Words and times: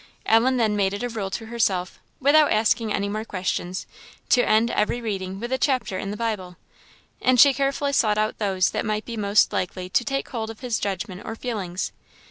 Ellen 0.25 0.57
then 0.57 0.75
made 0.75 0.95
it 0.95 1.03
a 1.03 1.09
rule 1.09 1.29
to 1.29 1.45
herself, 1.45 1.99
without 2.19 2.51
asking 2.51 2.91
any 2.91 3.07
more 3.07 3.23
questions, 3.23 3.85
to 4.29 4.41
end 4.41 4.71
every 4.71 4.99
reading 4.99 5.39
with 5.39 5.51
a 5.53 5.59
chapter 5.59 5.99
in 5.99 6.09
the 6.09 6.17
Bible; 6.17 6.57
and 7.21 7.39
she 7.39 7.53
carefully 7.53 7.93
sought 7.93 8.17
out 8.17 8.39
those 8.39 8.71
that 8.71 8.83
might 8.83 9.05
be 9.05 9.15
most 9.15 9.53
likely 9.53 9.89
to 9.89 10.03
take 10.03 10.27
hold 10.29 10.49
of 10.49 10.61
his 10.61 10.79
judgment 10.79 11.21
or 11.23 11.35
feelings. 11.35 11.91